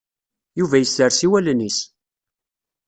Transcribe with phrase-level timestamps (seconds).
[0.59, 1.79] Yuba issers i wallen-is.